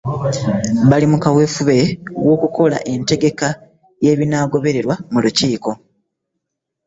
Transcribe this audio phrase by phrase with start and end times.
[0.89, 1.75] Baali mu kaweefube
[2.25, 3.47] w'okukola entegeka
[4.03, 5.71] y'ebinaagobererwa mu lukiiko